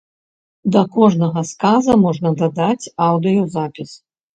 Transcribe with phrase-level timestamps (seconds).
[0.75, 4.01] Да кожнага сказа можна дадаць аўдыёзапіс.